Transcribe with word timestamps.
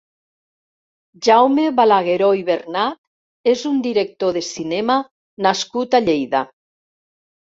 Jaume 1.25 1.65
Balagueró 1.79 2.29
i 2.39 2.39
Bernat 2.47 3.51
és 3.51 3.65
un 3.71 3.75
director 3.89 4.33
de 4.39 4.43
cinema 4.47 4.97
nascut 5.49 5.99
a 5.99 6.01
Lleida. 6.07 6.43